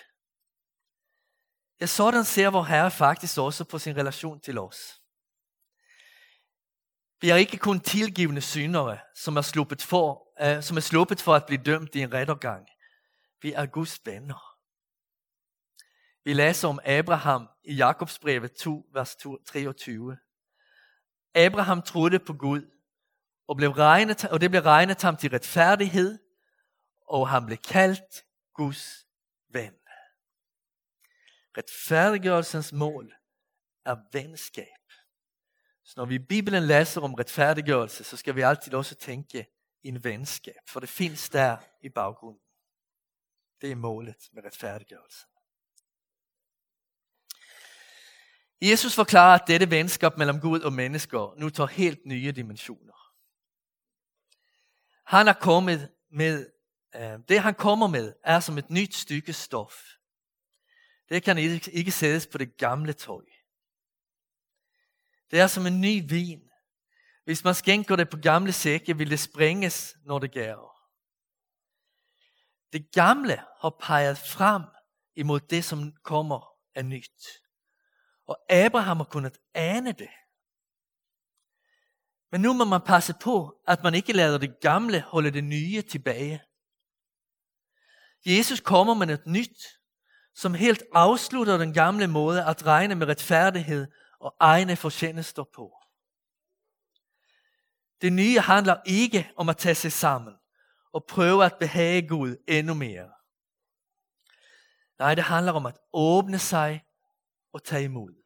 Ja, 1.81 1.85
sådan 1.85 2.25
ser 2.25 2.50
vor 2.50 2.63
Herre 2.63 2.91
faktisk 2.91 3.38
også 3.38 3.63
på 3.63 3.79
sin 3.79 3.97
relation 3.97 4.39
til 4.39 4.57
os. 4.57 5.01
Vi 7.21 7.29
er 7.29 7.35
ikke 7.35 7.57
kun 7.57 7.79
tilgivende 7.79 8.41
syndere, 8.41 9.00
som 9.15 9.38
er 9.38 9.41
sluppet 9.41 9.81
for, 9.81 10.27
uh, 10.43 10.63
som 10.63 10.77
er 10.77 10.81
sluppet 10.81 11.21
for 11.21 11.35
at 11.35 11.45
blive 11.45 11.63
dømt 11.63 11.95
i 11.95 12.00
en 12.00 12.13
rettergang. 12.13 12.67
Vi 13.41 13.53
er 13.53 13.65
Guds 13.65 14.05
venner. 14.05 14.57
Vi 16.23 16.33
læser 16.33 16.67
om 16.67 16.79
Abraham 16.85 17.50
i 17.63 17.73
Jakobsbrevet 17.75 18.53
2, 18.53 18.89
vers 18.93 19.15
23. 19.45 20.17
Abraham 21.35 21.81
troede 21.81 22.19
på 22.19 22.33
Gud, 22.33 22.71
og, 23.47 23.57
blev 23.57 23.69
regnet, 23.71 24.25
og 24.25 24.41
det 24.41 24.50
blev 24.50 24.61
regnet 24.61 25.01
ham 25.01 25.17
til 25.17 25.29
retfærdighed, 25.29 26.19
og 27.07 27.29
han 27.29 27.45
blev 27.45 27.57
kaldt 27.57 28.25
Guds 28.53 29.05
ven. 29.53 29.80
Retfærdiggørelsens 31.58 32.74
mål 32.74 33.13
er 33.86 33.96
venskab. 34.13 34.65
Så 35.84 35.93
når 35.98 36.05
vi 36.05 36.15
i 36.15 36.25
Bibelen 36.29 36.63
læser 36.63 37.01
om 37.01 37.13
retfærdiggørelse, 37.13 38.03
så 38.03 38.17
skal 38.17 38.36
vi 38.36 38.41
altid 38.41 38.74
også 38.74 38.96
tænke 38.96 39.48
en 39.84 40.03
venskab, 40.03 40.70
for 40.70 40.79
det 40.79 40.89
findes 40.89 41.29
der 41.29 41.58
i 41.81 41.89
baggrunden. 41.89 42.41
Det 43.62 43.72
er 43.72 43.75
målet 43.75 44.29
med 44.34 44.43
retfærdiggørelse. 44.43 45.25
Jesus 48.62 48.96
forklarer, 48.96 49.39
at 49.39 49.48
dette 49.48 49.70
venskab 49.70 50.17
mellem 50.17 50.39
Gud 50.39 50.60
og 50.60 50.74
mennesker 50.74 51.34
nu 51.38 51.50
tager 51.50 51.67
helt 51.67 52.05
nye 52.05 52.31
dimensioner. 52.31 53.13
Han 55.05 55.27
er 55.27 55.34
kommet 55.34 55.91
med, 56.12 56.51
øh, 56.96 57.20
det 57.29 57.39
han 57.39 57.55
kommer 57.55 57.88
med, 57.88 58.13
er 58.24 58.39
som 58.39 58.58
et 58.58 58.70
nyt 58.70 58.96
stykke 58.96 59.34
stof. 59.34 59.84
Det 61.12 61.24
kan 61.24 61.38
ikke, 61.38 61.72
ikke 61.72 61.91
sættes 61.91 62.27
på 62.27 62.38
det 62.38 62.58
gamle 62.58 62.94
tøj. 62.94 63.24
Det 65.32 65.39
er 65.39 65.48
som 65.48 65.65
en 65.65 65.82
ny 65.82 66.10
vin. 66.10 66.50
Hvis 67.24 67.44
man 67.44 67.56
skænker 67.56 67.96
det 67.96 68.10
på 68.10 68.18
gamle 68.18 68.53
sække, 68.53 68.98
vil 68.98 69.10
det 69.10 69.20
sprænges, 69.20 69.96
når 70.06 70.20
det 70.20 70.32
gærer. 70.32 70.72
Det 72.74 72.91
gamle 72.91 73.38
har 73.62 73.77
peget 73.80 74.18
frem 74.18 74.62
imod 75.15 75.39
det, 75.39 75.65
som 75.65 75.94
kommer 76.03 76.56
af 76.75 76.86
nyt. 76.86 77.22
Og 78.27 78.38
Abraham 78.50 78.98
har 78.98 79.03
kunnet 79.03 79.38
ane 79.53 79.91
det. 79.91 80.10
Men 82.32 82.41
nu 82.41 82.53
må 82.53 82.65
man 82.65 82.82
passe 82.82 83.13
på, 83.22 83.62
at 83.68 83.84
man 83.84 83.96
ikke 83.96 84.13
lader 84.13 84.38
det 84.38 84.60
gamle 84.62 85.01
holde 85.01 85.32
det 85.32 85.44
nye 85.44 85.82
tilbage. 85.82 86.41
Jesus 88.25 88.60
kommer 88.60 88.94
med 88.94 89.10
et 89.10 89.27
nyt, 89.27 89.80
som 90.35 90.53
helt 90.53 90.83
afslutter 90.93 91.57
den 91.57 91.73
gamle 91.73 92.07
måde 92.07 92.45
at 92.45 92.65
regne 92.65 92.95
med 92.95 93.07
retfærdighed 93.07 93.88
og 94.19 94.35
egne 94.39 94.75
fortjenester 94.75 95.43
på. 95.55 95.77
Det 98.01 98.13
nye 98.13 98.39
handler 98.39 98.75
ikke 98.85 99.31
om 99.35 99.50
at 99.50 99.57
tage 99.57 99.75
sig 99.75 99.91
sammen 99.91 100.33
og 100.93 101.05
prøve 101.05 101.45
at 101.45 101.55
behage 101.59 102.07
Gud 102.07 102.35
endnu 102.47 102.73
mere. 102.73 103.09
Nej, 105.00 105.15
det 105.15 105.23
handler 105.23 105.51
om 105.51 105.65
at 105.65 105.77
åbne 105.93 106.39
sig 106.39 106.83
og 107.53 107.63
tage 107.63 107.83
imod. 107.83 108.21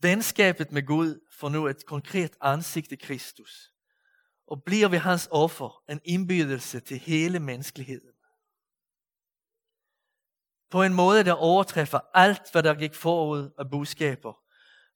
Venskabet 0.00 0.72
med 0.72 0.86
Gud 0.86 1.20
får 1.32 1.48
nu 1.48 1.66
et 1.66 1.86
konkret 1.86 2.36
ansigt 2.40 2.92
i 2.92 2.96
Kristus. 2.96 3.72
Og 4.46 4.62
bliver 4.64 4.88
ved 4.88 4.98
hans 4.98 5.28
offer 5.30 5.82
en 5.88 6.00
indbydelse 6.04 6.80
til 6.80 6.98
hele 6.98 7.40
menneskeligheden. 7.40 8.17
På 10.70 10.82
en 10.82 10.94
måde, 10.94 11.24
der 11.24 11.32
overtræffer 11.32 12.00
alt, 12.14 12.52
hvad 12.52 12.62
der 12.62 12.74
gik 12.74 12.94
forud 12.94 13.50
af 13.58 13.70
budskaber, 13.70 14.32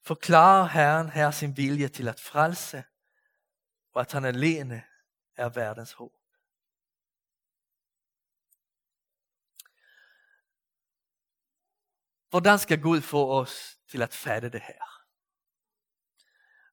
forklarer 0.05 0.67
Herren 0.67 1.09
her 1.09 1.31
sin 1.31 1.57
vilje 1.57 1.87
til 1.87 2.07
at 2.07 2.19
frelse, 2.19 2.83
og 3.93 4.01
at 4.01 4.11
han 4.11 4.25
alene 4.25 4.83
er 5.35 5.49
verdens 5.49 5.91
håb. 5.91 6.11
Hvordan 12.29 12.59
skal 12.59 12.81
Gud 12.81 13.01
få 13.01 13.39
os 13.41 13.77
til 13.89 14.01
at 14.01 14.13
fatte 14.13 14.49
det 14.49 14.61
her? 14.61 14.83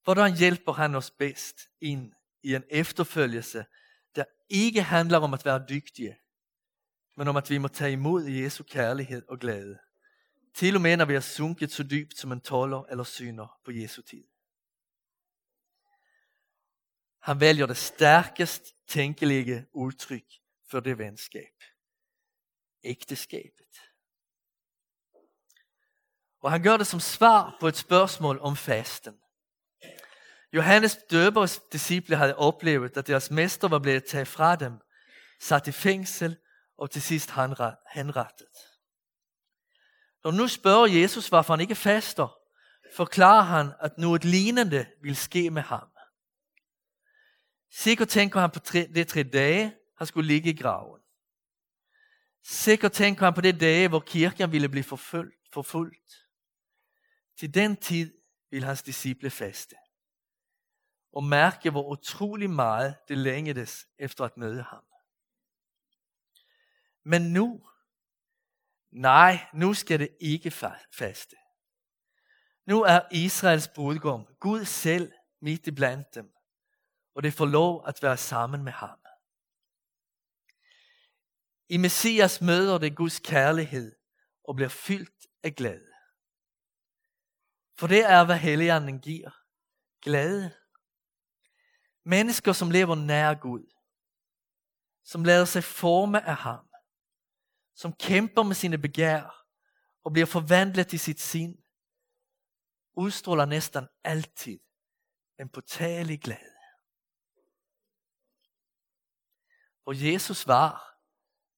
Hvordan 0.05 0.37
hjælper 0.37 0.73
han 0.73 0.95
os 0.95 1.11
bedst 1.11 1.57
ind 1.81 2.13
i 2.43 2.55
en 2.55 2.65
efterfølgelse, 2.71 3.67
der 4.15 4.25
ikke 4.49 4.83
handler 4.83 5.19
om 5.19 5.35
at 5.35 5.45
være 5.45 5.65
dygtige, 5.69 6.19
men 7.21 7.29
om 7.29 7.37
at 7.37 7.51
vi 7.51 7.59
må 7.59 7.69
tage 7.69 7.93
imod 7.93 8.25
Jesu 8.25 8.65
kærlighed 8.65 9.23
og 9.29 9.39
glæde. 9.39 9.79
Til 10.55 10.75
og 10.75 10.81
med 10.81 10.97
når 10.97 11.05
vi 11.05 11.15
er 11.15 11.21
sunket 11.21 11.73
så 11.73 11.83
dybt 11.83 12.19
som 12.19 12.33
en 12.33 12.41
toller 12.41 12.83
eller 12.83 13.05
syner 13.05 13.61
på 13.65 13.71
Jesu 13.71 14.03
tid. 14.03 14.25
Han 17.23 17.41
vælger 17.41 17.67
det 17.67 17.77
stærkest 17.77 18.63
tænkelige 18.89 19.67
udtryk 19.73 20.25
for 20.71 20.81
det 20.81 20.99
venskab. 20.99 21.55
Ægteskabet. 22.85 23.77
Og 26.43 26.51
han 26.51 26.63
gør 26.63 26.77
det 26.77 26.87
som 26.87 27.01
svar 27.01 27.57
på 27.61 27.69
et 27.69 27.77
spørgsmål 27.77 28.39
om 28.41 28.57
fasten. 28.57 29.15
Johannes 30.53 30.99
døbers 31.11 31.61
disciple 31.73 32.17
havde 32.17 32.37
oplevet, 32.37 32.97
at 32.97 33.07
deres 33.07 33.31
mester 33.31 33.69
var 33.69 33.79
blevet 33.79 34.05
taget 34.05 34.29
fra 34.29 34.57
dem, 34.57 34.73
sat 35.41 35.69
i 35.69 35.73
fængsel 35.73 36.37
og 36.81 36.91
til 36.91 37.03
sidst 37.03 37.31
henrettet. 37.95 38.57
Når 40.25 40.31
nu 40.31 40.49
spørger 40.49 40.87
Jesus, 40.87 41.29
hvorfor 41.29 41.53
han 41.53 41.61
ikke 41.61 41.75
faster, 41.75 42.39
forklarer 42.95 43.43
han, 43.43 43.73
at 43.81 43.99
noget 43.99 44.25
lignende 44.25 44.87
vil 45.03 45.17
ske 45.17 45.51
med 45.51 45.63
ham. 45.63 45.89
Sikkert 47.71 48.09
tænker 48.09 48.41
han 48.41 48.51
på 48.51 48.59
tre, 48.59 48.87
de 48.95 49.05
tre 49.05 49.23
dage, 49.23 49.77
han 49.99 50.07
skulle 50.07 50.27
ligge 50.27 50.51
i 50.51 50.57
graven. 50.57 51.01
Sikkert 52.45 52.93
tænker 52.93 53.25
han 53.25 53.35
på 53.35 53.41
de 53.41 53.53
dage, 53.53 53.89
hvor 53.89 54.01
kirken 54.01 54.53
ville 54.53 54.69
blive 54.69 54.85
forfulgt. 54.85 55.53
forfulgt. 55.53 56.27
Til 57.39 57.55
den 57.55 57.77
tid 57.77 58.15
vil 58.51 58.65
hans 58.65 58.83
disciple 58.83 59.31
faste. 59.31 59.77
Og 61.13 61.25
mærke, 61.25 61.71
hvor 61.71 61.91
utrolig 61.91 62.51
meget 62.51 62.97
det 63.09 63.19
længedes 63.19 63.87
efter 63.99 64.25
at 64.25 64.37
møde 64.37 64.63
ham. 64.63 64.90
Men 67.05 67.23
nu, 67.23 67.69
nej, 68.91 69.47
nu 69.55 69.75
skal 69.75 69.99
det 69.99 70.17
ikke 70.21 70.51
faste. 70.93 71.37
Nu 72.67 72.83
er 72.83 73.01
Israels 73.11 73.69
brudgom, 73.69 74.27
Gud 74.41 74.65
selv, 74.65 75.13
midt 75.41 75.67
i 75.67 75.71
blandt 75.71 76.15
dem, 76.15 76.35
og 77.15 77.23
det 77.23 77.35
får 77.35 77.47
lov 77.47 77.85
at 77.87 78.03
være 78.03 78.17
sammen 78.17 78.65
med 78.65 78.73
ham. 78.73 78.99
I 81.69 81.77
Messias 81.77 82.41
møder 82.41 82.79
det 82.79 82.97
Guds 82.97 83.21
kærlighed 83.21 83.97
og 84.45 84.57
bliver 84.57 84.69
fyldt 84.69 85.27
af 85.43 85.55
glæde. 85.55 85.93
For 87.79 87.87
det 87.87 88.05
er, 88.05 88.25
hvad 88.25 88.37
Helligånden 88.37 89.01
giver. 89.01 89.31
Glæde. 90.03 90.55
Mennesker, 92.05 92.53
som 92.53 92.71
lever 92.71 92.95
nær 92.95 93.35
Gud. 93.35 93.75
Som 95.05 95.25
lader 95.25 95.45
sig 95.45 95.65
forme 95.65 96.27
af 96.27 96.37
ham. 96.37 96.70
Som 97.81 97.93
kæmper 97.93 98.43
med 98.43 98.55
sine 98.55 98.79
begær 98.79 99.47
og 100.05 100.13
bliver 100.13 100.27
forvandlet 100.27 100.93
i 100.93 100.99
sit 100.99 101.21
sind. 101.21 101.59
Udstråler 102.93 103.45
næsten 103.45 103.89
altid 104.05 104.61
en 105.39 105.49
påtagelig 105.49 106.21
glæde. 106.21 106.57
Hvor 109.83 110.13
Jesus 110.13 110.47
var, 110.47 110.99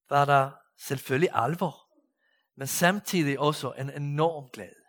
var 0.09 0.25
der 0.25 0.51
selvfølgelig 0.77 1.29
alvor, 1.33 1.89
men 2.55 2.67
samtidig 2.67 3.39
også 3.39 3.71
en 3.71 3.89
enorm 3.89 4.49
glæde. 4.49 4.83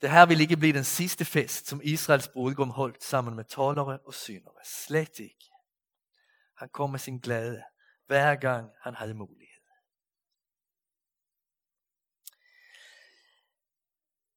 Det 0.00 0.10
her 0.10 0.26
vil 0.26 0.40
ikke 0.40 0.56
blive 0.56 0.72
den 0.72 0.84
sidste 0.84 1.24
fest, 1.24 1.66
som 1.66 1.80
Israels 1.84 2.28
brudgum 2.28 2.70
holdt 2.70 3.04
sammen 3.04 3.36
med 3.36 3.44
tollere 3.44 3.98
og 3.98 4.14
synere. 4.14 4.64
Slet 4.64 5.18
ikke. 5.18 5.50
Han 6.54 6.68
kom 6.68 6.90
med 6.90 6.98
sin 6.98 7.18
glæde, 7.18 7.62
hver 8.06 8.34
gang 8.34 8.70
han 8.82 8.94
havde 8.94 9.14
mulighed. 9.14 9.54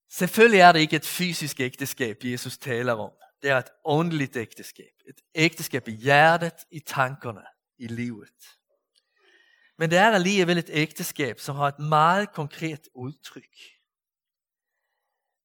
Selvfølgelig 0.09 0.59
er 0.59 0.71
det 0.71 0.79
ikke 0.79 0.95
et 0.95 1.05
fysisk 1.05 1.59
ægteskab, 1.59 2.17
Jesus 2.24 2.57
taler 2.57 2.93
om. 2.93 3.12
Det 3.41 3.50
er 3.50 3.57
et 3.57 3.69
åndeligt 3.86 4.36
ægteskab. 4.36 4.93
Et 5.07 5.21
ægteskab 5.36 5.88
i 5.88 5.91
hjertet, 5.91 6.53
i 6.71 6.79
tankerne, 6.79 7.45
i 7.77 7.88
livet. 7.88 8.57
Men 9.77 9.89
det 9.89 9.97
er 9.97 10.09
alligevel 10.09 10.57
et 10.57 10.69
ægteskab, 10.69 11.39
som 11.39 11.55
har 11.55 11.67
et 11.67 11.79
meget 11.79 12.31
konkret 12.31 12.88
udtryk. 12.95 13.55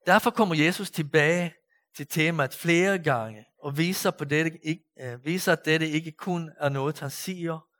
Derfor 0.07 0.31
kommer 0.31 0.55
Jesus 0.55 0.91
tilbage 0.91 1.55
til 1.97 2.07
temaet 2.07 2.55
flere 2.55 2.99
gange 2.99 3.47
og 3.59 3.79
viser, 3.79 4.11
på 4.11 4.25
dette, 4.25 4.59
øh, 5.01 5.25
viser 5.25 5.53
at 5.53 5.65
dette 5.65 5.89
ikke 5.89 6.13
kun 6.13 6.51
er 6.59 6.69
noget, 6.69 6.99
han 6.99 7.11
siger. 7.11 7.72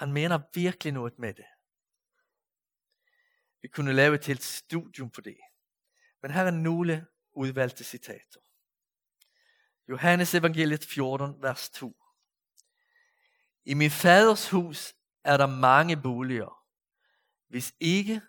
Han 0.00 0.12
mener 0.12 0.40
virkelig 0.54 0.92
noget 0.92 1.18
med 1.18 1.34
det. 1.34 1.44
Vi 3.62 3.68
kunne 3.68 3.92
lave 3.92 4.14
et 4.14 4.26
helt 4.26 4.42
studium 4.42 5.10
på 5.10 5.20
det. 5.20 5.36
Men 6.22 6.30
her 6.30 6.42
er 6.42 6.50
nogle 6.50 7.06
udvalgte 7.32 7.84
citater. 7.84 8.40
Johannes 9.88 10.34
evangeliet 10.34 10.84
14, 10.84 11.42
vers 11.42 11.70
2. 11.70 11.96
I 13.64 13.74
min 13.74 13.90
faders 13.90 14.50
hus 14.50 14.94
er 15.24 15.36
der 15.36 15.46
mange 15.46 16.02
boliger. 16.02 16.64
Hvis 17.48 17.74
ikke, 17.80 18.20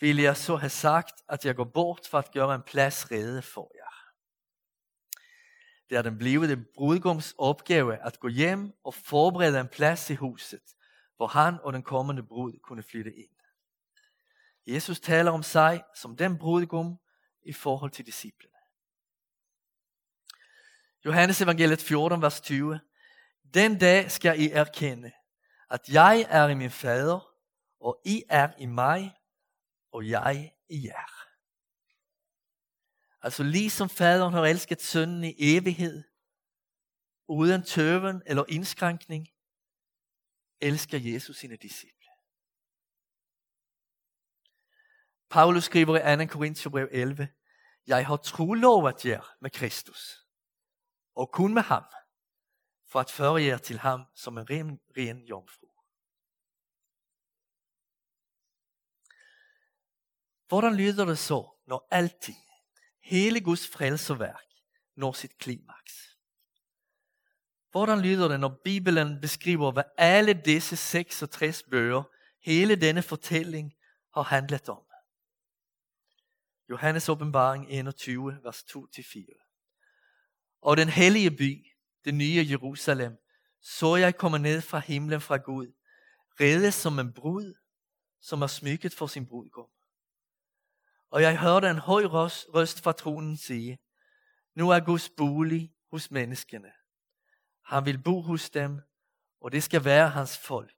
ville 0.00 0.22
jeg 0.22 0.36
så 0.36 0.56
have 0.56 0.70
sagt, 0.70 1.22
at 1.28 1.44
jeg 1.44 1.56
går 1.56 1.70
bort 1.74 2.06
for 2.10 2.18
at 2.18 2.32
gøre 2.32 2.54
en 2.54 2.62
plads 2.62 3.10
rede 3.10 3.42
for 3.42 3.72
jer. 3.74 4.12
Det 5.90 5.98
er 5.98 6.02
den 6.02 6.18
blivende 6.18 6.64
brudgums 6.74 7.34
opgave 7.38 7.96
at 7.96 8.20
gå 8.20 8.28
hjem 8.28 8.72
og 8.84 8.94
forberede 8.94 9.60
en 9.60 9.68
plads 9.68 10.10
i 10.10 10.14
huset, 10.14 10.74
hvor 11.18 11.26
han 11.26 11.58
og 11.62 11.72
den 11.72 11.82
kommende 11.82 12.22
brud 12.22 12.58
kunne 12.62 12.82
flytte 12.82 13.14
ind. 13.14 13.30
Jesus 14.66 15.00
taler 15.00 15.30
om 15.30 15.42
sig 15.42 15.84
som 15.94 16.16
den 16.16 16.38
brudgum 16.38 16.98
i 17.42 17.52
forhold 17.52 17.90
til 17.90 18.06
disciplene. 18.06 18.54
Johannes 21.04 21.42
evangeliet 21.42 21.80
14, 21.80 22.22
vers 22.22 22.40
20. 22.40 22.80
Den 23.54 23.78
dag 23.78 24.10
skal 24.10 24.40
I 24.40 24.50
erkende, 24.50 25.12
at 25.70 25.88
jeg 25.88 26.26
er 26.28 26.48
i 26.48 26.54
min 26.54 26.70
fader, 26.70 27.34
og 27.80 28.00
I 28.04 28.22
er 28.28 28.52
i 28.58 28.66
mig, 28.66 29.16
og 29.92 30.08
jeg 30.08 30.52
i 30.68 30.86
jer. 30.86 31.28
Altså 33.22 33.42
ligesom 33.42 33.88
faderen 33.88 34.34
har 34.34 34.44
elsket 34.44 34.82
sønnen 34.82 35.24
i 35.24 35.34
evighed, 35.38 36.04
uden 37.28 37.62
tøven 37.62 38.22
eller 38.26 38.44
indskrænkning, 38.48 39.28
elsker 40.60 40.98
Jesus 40.98 41.36
sine 41.36 41.56
disciple. 41.56 42.08
Paulus 45.30 45.64
skriver 45.64 46.22
i 46.22 46.26
2. 46.26 46.32
Korintherbrev 46.32 46.88
11, 46.90 47.28
Jeg 47.86 48.06
har 48.06 48.16
trolovet 48.16 49.06
jer 49.06 49.36
med 49.40 49.50
Kristus, 49.50 50.26
og 51.14 51.30
kun 51.32 51.54
med 51.54 51.62
ham, 51.62 51.84
for 52.86 53.00
at 53.00 53.10
føre 53.10 53.42
jer 53.42 53.58
til 53.58 53.78
ham 53.78 54.02
som 54.14 54.38
en 54.38 54.50
ren, 54.50 54.80
ren 54.96 55.24
jomfru. 55.24 55.68
Hvordan 60.48 60.74
lyder 60.76 61.04
det 61.04 61.18
så, 61.18 61.56
når 61.66 61.88
alting, 61.90 62.38
hele 63.02 63.40
Guds 63.40 63.68
frelserværk, 63.68 64.44
når 64.96 65.12
sit 65.12 65.38
klimaks? 65.38 66.07
Hvordan 67.70 68.00
lyder 68.00 68.28
det, 68.28 68.40
når 68.40 68.60
Bibelen 68.64 69.20
beskriver, 69.20 69.72
hvad 69.72 69.84
alle 69.96 70.32
disse 70.32 70.76
66 70.76 71.62
bøger, 71.62 72.02
hele 72.42 72.76
denne 72.76 73.02
fortælling, 73.02 73.74
har 74.14 74.22
handlet 74.22 74.68
om? 74.68 74.82
Johannes 76.70 77.08
åbenbaring 77.08 77.70
21, 77.70 78.38
vers 78.42 78.58
2-4. 78.58 80.58
Og 80.62 80.76
den 80.76 80.88
hellige 80.88 81.30
by, 81.30 81.66
det 82.04 82.14
nye 82.14 82.46
Jerusalem, 82.50 83.16
så 83.60 83.96
jeg 83.96 84.16
komme 84.16 84.38
ned 84.38 84.60
fra 84.60 84.78
himlen 84.78 85.20
fra 85.20 85.36
Gud, 85.36 85.72
reddet 86.40 86.74
som 86.74 86.98
en 86.98 87.12
brud, 87.12 87.54
som 88.20 88.42
er 88.42 88.46
smykket 88.46 88.94
for 88.94 89.06
sin 89.06 89.26
brudgom. 89.26 89.70
Og 91.10 91.22
jeg 91.22 91.40
hørte 91.40 91.70
en 91.70 91.78
høj 91.78 92.04
røst 92.04 92.82
fra 92.82 92.92
tronen 92.92 93.36
sige, 93.36 93.78
nu 94.54 94.70
er 94.70 94.80
Guds 94.80 95.10
bolig 95.16 95.74
hos 95.90 96.10
menneskene. 96.10 96.72
Han 97.68 97.84
vil 97.84 98.02
bo 98.02 98.20
hos 98.20 98.50
dem, 98.50 98.80
og 99.40 99.52
det 99.52 99.62
skal 99.62 99.84
være 99.84 100.08
hans 100.08 100.38
folk. 100.38 100.74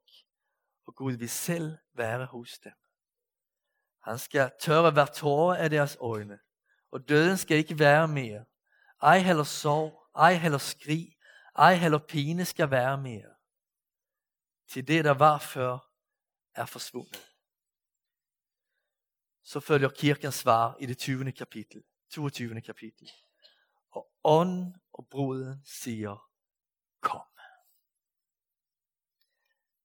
Og 0.85 0.95
Gud 0.95 1.13
vil 1.13 1.29
selv 1.29 1.77
være 1.93 2.25
hos 2.25 2.59
dem. 2.59 2.73
Han 4.03 4.19
skal 4.19 4.51
tørre 4.59 4.91
hver 4.91 5.05
tårer 5.05 5.57
af 5.57 5.69
deres 5.69 5.97
øjne, 5.99 6.39
og 6.91 7.09
døden 7.09 7.37
skal 7.37 7.57
ikke 7.57 7.79
være 7.79 8.07
mere. 8.07 8.45
Ej 9.01 9.19
heller 9.19 9.43
sorg, 9.43 10.07
ej 10.15 10.33
heller 10.33 10.57
skrig, 10.57 11.17
ej 11.57 11.75
heller 11.75 11.99
pine 11.99 12.45
skal 12.45 12.71
være 12.71 12.97
mere. 12.97 13.35
Til 14.69 14.87
det, 14.87 15.05
der 15.05 15.13
var 15.13 15.37
før, 15.37 15.77
er 16.55 16.65
forsvundet 16.65 17.31
så 19.51 19.59
følger 19.59 19.89
kirkens 19.89 20.35
svar 20.35 20.77
i 20.79 20.85
det 20.85 20.97
20. 20.97 21.31
kapitel, 21.31 21.83
22. 22.09 22.61
kapitel. 22.61 23.11
Og 23.91 24.11
ånden 24.23 24.75
og 24.93 25.07
bruden 25.07 25.61
siger, 25.65 26.31
kom. 27.01 27.27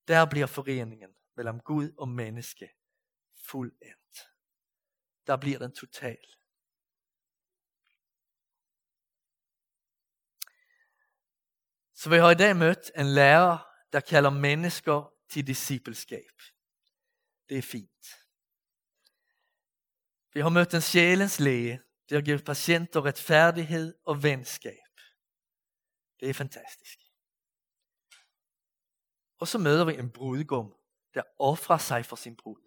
Der 0.07 0.25
bliver 0.25 0.47
foreningen 0.47 1.15
mellem 1.35 1.59
Gud 1.59 1.91
og 1.97 2.09
menneske 2.09 2.69
fuldendt. 3.45 4.29
Der 5.27 5.37
bliver 5.37 5.59
den 5.59 5.71
total. 5.71 6.17
Så 11.93 12.09
vi 12.09 12.15
har 12.15 12.31
i 12.31 12.35
dag 12.35 12.55
mødt 12.55 12.91
en 12.97 13.05
lærer, 13.05 13.57
der 13.93 13.99
kalder 13.99 14.29
mennesker 14.29 15.13
til 15.29 15.47
discipleskab. 15.47 16.31
Det 17.49 17.57
er 17.57 17.61
fint. 17.61 18.07
Vi 20.33 20.39
har 20.39 20.49
mødt 20.49 20.73
en 20.73 20.81
sjælens 20.81 21.39
læge, 21.39 21.81
der 22.09 22.21
giver 22.21 22.37
patienter 22.45 23.05
retfærdighed 23.05 23.95
og 24.05 24.23
venskab. 24.23 24.87
Det 26.19 26.29
er 26.29 26.33
fantastisk. 26.33 27.06
Og 29.39 29.47
så 29.47 29.57
møder 29.57 29.85
vi 29.85 29.97
en 29.97 30.09
brudgum, 30.09 30.73
der 31.13 31.23
offrer 31.39 31.77
sig 31.77 32.05
for 32.05 32.15
sin 32.15 32.35
brud. 32.35 32.61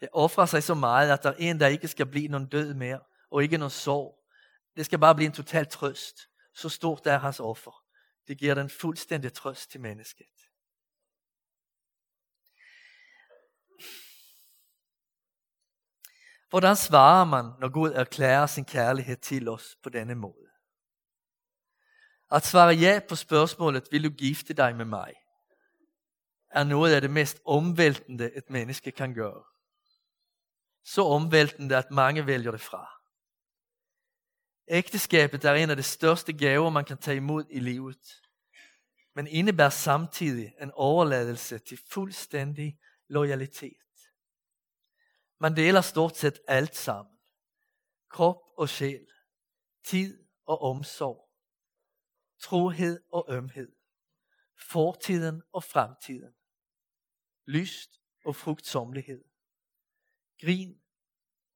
Der 0.00 0.08
offrer 0.12 0.46
sig 0.46 0.62
så 0.62 0.74
meget, 0.74 1.10
at 1.10 1.22
der 1.22 1.32
en 1.32 1.60
der 1.60 1.66
ikke 1.66 1.88
skal 1.88 2.06
blive 2.06 2.28
nogen 2.28 2.48
død 2.48 2.74
mere, 2.74 3.00
og 3.30 3.42
ikke 3.42 3.58
nogen 3.58 3.70
sorg. 3.70 4.18
Det 4.76 4.84
skal 4.84 4.98
bare 4.98 5.14
blive 5.14 5.26
en 5.26 5.32
total 5.32 5.66
trøst. 5.66 6.28
Så 6.54 6.68
stort 6.68 7.06
er 7.06 7.18
hans 7.18 7.40
offer. 7.40 7.84
Det 8.28 8.38
giver 8.38 8.54
den 8.54 8.70
fuldstændig 8.70 9.32
trøst 9.32 9.70
til 9.70 9.80
mennesket. 9.80 10.26
Hvordan 16.48 16.76
svarer 16.76 17.24
man, 17.24 17.44
når 17.60 17.68
Gud 17.68 17.90
erklærer 17.90 18.46
sin 18.46 18.64
kærlighed 18.64 19.16
til 19.16 19.48
os 19.48 19.76
på 19.82 19.88
denne 19.88 20.14
måde? 20.14 20.51
At 22.32 22.46
svare 22.46 22.74
ja 22.74 23.00
på 23.08 23.16
spørgsmålet, 23.16 23.88
vil 23.90 24.04
du 24.04 24.10
gifte 24.10 24.54
dig 24.54 24.76
med 24.76 24.84
mig, 24.84 25.14
er 26.50 26.64
noget 26.64 26.94
af 26.94 27.00
det 27.00 27.10
mest 27.10 27.40
omvæltende 27.44 28.36
et 28.36 28.50
menneske 28.50 28.90
kan 28.90 29.14
gøre. 29.14 29.44
Så 30.84 31.02
omvæltende, 31.04 31.76
at 31.76 31.90
mange 31.90 32.26
vælger 32.26 32.50
det 32.50 32.60
fra. 32.60 32.88
Ægteskabet 34.68 35.44
er 35.44 35.54
en 35.54 35.70
af 35.70 35.76
de 35.76 35.82
største 35.82 36.32
gaver, 36.32 36.70
man 36.70 36.84
kan 36.84 36.98
tage 36.98 37.16
imod 37.16 37.44
i 37.50 37.58
livet, 37.58 38.22
men 39.14 39.26
indebærer 39.26 39.70
samtidig 39.70 40.54
en 40.60 40.70
overladelse 40.74 41.58
til 41.58 41.78
fuldstændig 41.90 42.78
loyalitet. 43.08 43.76
Man 45.40 45.56
deler 45.56 45.80
stort 45.80 46.16
set 46.16 46.40
alt 46.48 46.76
sammen. 46.76 47.14
Krop 48.10 48.36
og 48.58 48.68
sjæl, 48.68 49.06
tid 49.84 50.24
og 50.46 50.62
omsorg, 50.62 51.31
trohed 52.42 53.00
og 53.12 53.26
ømhed, 53.28 53.76
fortiden 54.70 55.42
og 55.52 55.64
fremtiden, 55.64 56.34
lyst 57.46 58.00
og 58.24 58.36
frugtsomlighed, 58.36 59.24
grin 60.40 60.82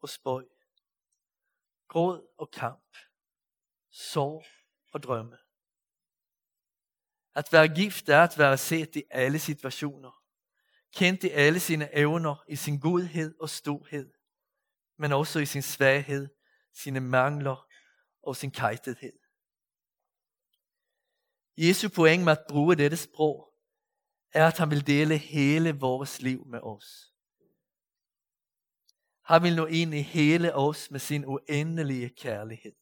og 0.01 0.09
spøj, 0.09 0.45
gråd 1.89 2.35
og 2.39 2.51
kamp, 2.51 2.97
sorg 3.91 4.45
og 4.93 5.03
drømme. 5.03 5.39
At 7.35 7.53
være 7.53 7.69
gift 7.69 8.09
er 8.09 8.23
at 8.23 8.39
være 8.39 8.59
set 8.59 8.97
i 8.97 9.03
alle 9.11 9.39
situationer, 9.39 10.23
kendt 10.93 11.25
i 11.25 11.29
alle 11.29 11.61
sine 11.61 11.95
evner, 11.95 12.45
i 12.49 12.57
sin 12.57 12.81
godhed 12.81 13.35
og 13.41 13.51
storhed, 13.51 14.13
men 14.97 15.13
også 15.13 15.39
i 15.39 15.47
sin 15.47 15.63
svaghed, 15.63 16.29
sine 16.73 17.01
mangler 17.01 17.69
og 18.23 18.37
sin 18.37 18.51
kajtethed. 18.51 19.26
Jesu 21.57 21.89
poeng 21.89 22.25
med 22.25 22.33
at 22.33 22.45
bruge 22.49 22.77
dette 22.77 22.97
sprog, 22.97 23.53
er 24.33 24.47
at 24.47 24.59
han 24.59 24.71
vil 24.71 24.87
dele 24.87 25.19
hele 25.19 25.73
vores 25.73 26.23
liv 26.23 26.47
med 26.47 26.61
os. 26.63 27.13
Han 29.25 29.43
vil 29.43 29.57
nå 29.57 29.67
ind 29.67 29.95
i 29.95 30.03
hele 30.03 30.55
os 30.55 30.91
med 30.91 31.01
sin 31.01 31.25
uendelige 31.27 32.09
kærlighed. 32.09 32.73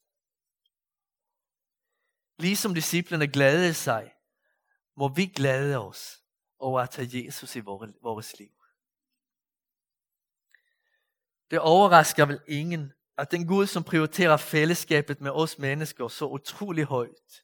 Ligesom 2.38 2.74
disciplene 2.74 3.28
glædede 3.28 3.74
sig, 3.74 4.12
må 4.96 5.08
vi 5.08 5.26
glæde 5.26 5.78
os 5.78 6.22
over 6.58 6.80
at 6.80 6.90
tage 6.90 7.26
Jesus 7.26 7.56
i 7.56 7.60
vores 7.60 8.38
liv. 8.38 8.50
Det 11.50 11.60
overrasker 11.60 12.26
vel 12.26 12.40
ingen, 12.48 12.92
at 13.18 13.30
den 13.30 13.46
Gud, 13.46 13.66
som 13.66 13.84
prioriterer 13.84 14.36
fællesskabet 14.36 15.20
med 15.20 15.30
os 15.30 15.58
mennesker 15.58 16.08
så 16.08 16.26
utrolig 16.26 16.84
højt, 16.84 17.43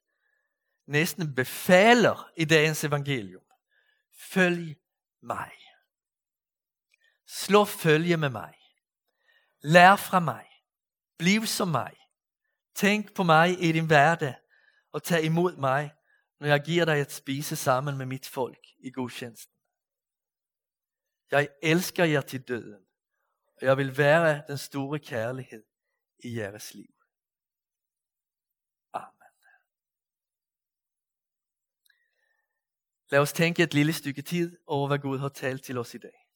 næsten 0.87 1.35
befaler 1.35 2.31
i 2.37 2.45
dagens 2.45 2.85
evangelium, 2.85 3.45
følg 4.19 4.77
mig. 5.23 5.53
Slå 7.27 7.65
følge 7.65 8.17
med 8.17 8.31
mig. 8.31 8.55
Lær 9.63 9.97
fra 9.97 10.21
mig. 10.21 10.47
Bliv 11.19 11.47
som 11.47 11.69
mig. 11.69 11.97
Tænk 12.75 13.15
på 13.15 13.23
mig 13.23 13.63
i 13.63 13.73
din 13.73 13.87
hverdag 13.87 14.35
og 14.93 15.03
tag 15.03 15.25
imod 15.25 15.57
mig, 15.57 15.95
når 16.41 16.47
jeg 16.47 16.63
giver 16.65 16.85
dig 16.85 17.01
at 17.01 17.13
spise 17.13 17.57
sammen 17.57 17.99
med 17.99 18.07
mit 18.07 18.29
folk 18.29 18.67
i 18.79 18.91
gudstjenesten. 18.91 19.55
Jeg 21.31 21.49
elsker 21.63 22.05
jer 22.05 22.21
til 22.21 22.43
døden, 22.43 22.87
og 23.61 23.67
jeg 23.67 23.77
vil 23.77 23.99
være 23.99 24.43
den 24.49 24.59
store 24.59 24.99
kærlighed 24.99 25.65
i 26.25 26.39
jeres 26.39 26.75
liv. 26.75 26.95
Amen. 28.93 29.15
Lad 33.11 33.21
os 33.21 33.33
tænke 33.33 33.63
et 33.63 33.75
lille 33.75 33.93
stykke 33.93 34.23
tid 34.23 34.59
over, 34.67 34.87
hvad 34.87 34.99
Gud 34.99 35.19
har 35.19 35.29
talt 35.29 35.65
til 35.65 35.79
os 35.79 35.95
i 35.95 35.99
dag. 35.99 36.27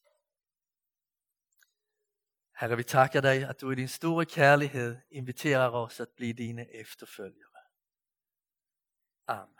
Herre, 2.59 2.77
vi 2.77 2.83
takker 2.83 3.21
dig, 3.21 3.49
at 3.49 3.61
du 3.61 3.71
i 3.71 3.75
din 3.75 3.87
store 3.87 4.25
kærlighed 4.25 4.97
inviterer 5.11 5.69
os 5.69 5.99
at 5.99 6.07
blive 6.15 6.33
dine 6.33 6.75
efterfølgere. 6.75 7.55
Amen. 9.27 9.54